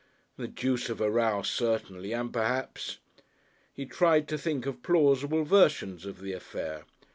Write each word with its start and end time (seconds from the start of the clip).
The 0.35 0.47
deuce 0.47 0.89
of 0.89 0.99
a 0.99 1.11
row 1.11 1.43
certainly 1.43 2.11
and 2.11 2.33
perhaps! 2.33 2.97
He 3.71 3.85
tried 3.85 4.27
to 4.29 4.37
think 4.39 4.65
of 4.65 4.81
plausible 4.81 5.43
versions 5.43 6.07
of 6.07 6.21
the 6.21 6.33
affair. 6.33 6.85